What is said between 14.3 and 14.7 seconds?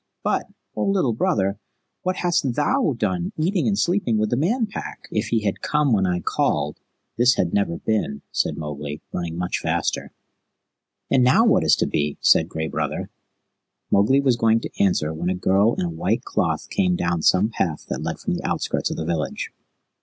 going